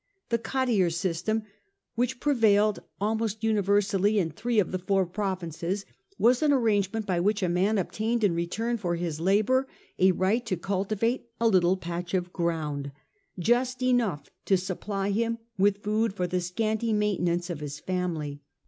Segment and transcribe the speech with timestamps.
[0.29, 1.43] The cottier system,
[1.93, 5.85] which prevailed almost universally in three of the four provinces,
[6.17, 9.67] was an arrangement by which a man obtained in return for his labour
[9.99, 12.91] a right to cultivate a little patch of ground,
[13.37, 18.41] just enough to supply bfm with food for the scanty maintenance of his family.